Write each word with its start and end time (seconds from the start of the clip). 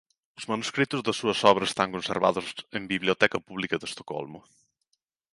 Os 0.39 0.45
manuscritos 0.51 1.01
das 1.05 1.19
súas 1.21 1.39
obras 1.51 1.69
están 1.71 1.93
conservados 1.95 2.45
en 2.77 2.83
Biblioteca 2.93 3.37
Pública 3.47 3.75
de 3.77 3.87
Estocolmo. 3.89 4.39